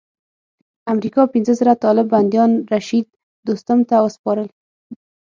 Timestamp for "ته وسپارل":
3.89-4.47